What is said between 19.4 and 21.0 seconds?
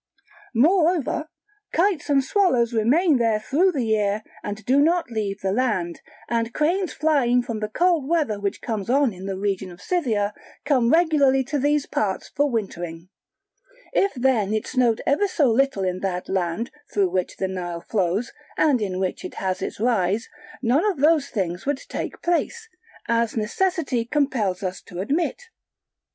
its rise, none of